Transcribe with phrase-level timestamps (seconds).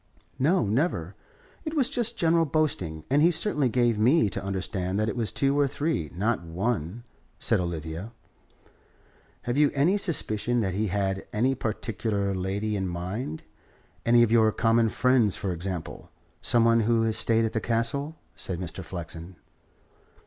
[0.39, 0.65] "No.
[0.65, 1.13] Never.
[1.63, 3.03] It was just general boasting.
[3.11, 7.03] And he certainly gave me to understand that it was two or three, not one,"
[7.37, 8.11] said Olivia.
[9.43, 13.43] "Have you any suspicion that he had any particular lady in mind
[14.03, 16.09] any of your common friends, for example
[16.41, 18.83] some one who has stayed at the Castle?" said Mr.
[18.83, 19.35] Flexen.